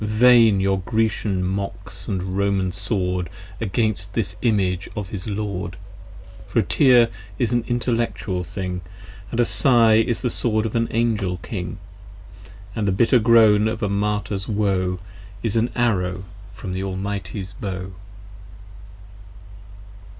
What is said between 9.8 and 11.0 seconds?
is the Sword of an